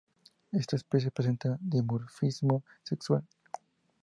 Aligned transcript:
Esta 0.51 0.77
especie 0.77 1.11
presenta 1.11 1.59
dimorfismo 1.61 2.63
sexual. 2.81 3.23